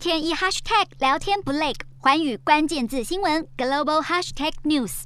[0.00, 5.02] 天一 hashtag 聊天不累，寰宇关键字新闻 global hashtag news。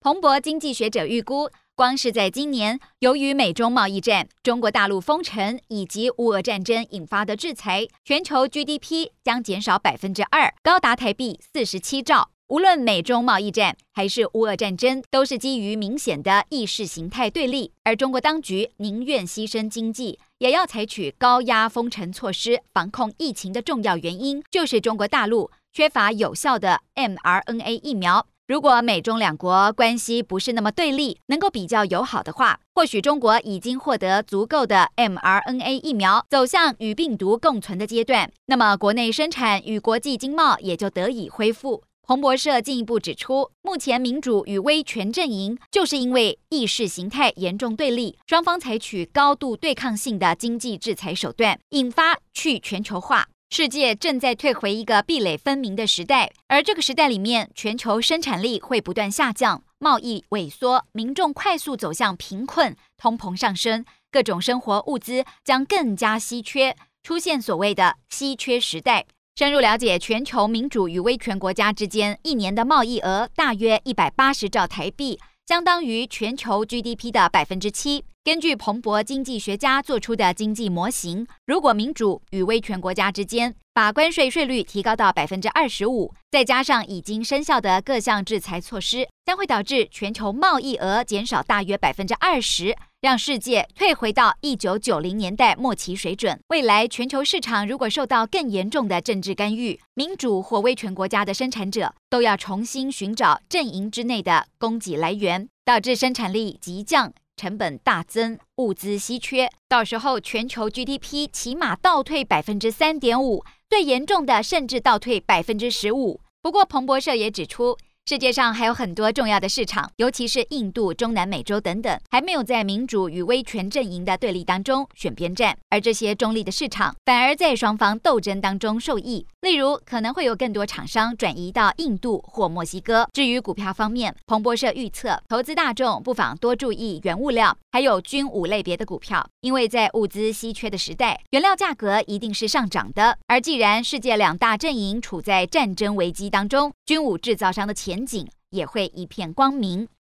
[0.00, 12.30] 彭博经济学者预估，光是在今年，由于美中贸易战、中国大陆封城以及乌俄战争引发的制裁，全球 GDP 将减少百分之二，高达台币四十七兆。
[12.46, 17.72] 无论美中贸易战还是乌俄战争，都是基于明显的意识形态对立。
[17.82, 28.26] 而中国当局宁愿牺牲经济，也要采取高压封城措施防控疫情的重要原因，就是中国大陆缺乏有效的 mRNA 疫苗。
[28.46, 41.82] 如果美中两国关系不是那么对立，能够比较友好的话，或许中国已经获得足够的 mRNA 疫苗，走向与病毒共存的阶段，那么国内生产与国际经贸也就得以恢复。
[42.10, 53.28] 彭博社进一步指出，目前民主与威权阵营就是因为意识形态严重对立，双方采取高度对抗性的经济制裁手段，引发去全球化。
[53.50, 69.06] 世界正在退回一个壁垒分明的时代，而这个时代里面，全球生产力会不断下降，贸易萎缩，民众快速走向贫困，通膨上升，各种生活物资将更加稀缺，出现所谓的稀缺时代。
[69.40, 78.04] 深入了解全球民主与威权国家之间一年的贸易额，大约一百八十兆台币，相当于全球 GDP 的百分之七。
[78.22, 92.76] 根据彭博经济学家做出的经济模型，如果民主与威权国家之间把关税税率提高到百分之二十五，再加上已经生效的各项制裁措施，将会导致全球贸易额减少大约百分之二十。
[93.00, 96.36] 让世界退回到一九九零年代末期水准。
[96.48, 109.48] 未来全球市场如果受到更严重的政治干预，民主或威权国家的生产者都要重新寻找阵营之内的供给来源，导致生产力急降、成本大增、物资稀缺。
[109.68, 116.20] 到时候全球 GDP 起码倒退百分之三点五，最严重的甚至倒退百分之十五。
[116.42, 129.24] 不过，彭博社也指出，世界上还有很多重要的市场，尤其是印度、中南美洲等等，还没有在民主与威权阵营的对立当中选边站，而这些中立的市场反而在双方斗争当中受益。
[129.42, 133.08] 例如，可能会有更多厂商转移到印度或墨西哥。
[133.12, 143.16] 至于股票方面，彭博社预测，投资大众不妨多注意原物料，还有军武类别的股票，因为在物资稀缺的时代，原料价格一定是上涨的。
[143.28, 147.89] 而既然世界两大阵营处在战争危机当中，军武制造商的钱。
[147.90, 149.88] 前景也会一片光明。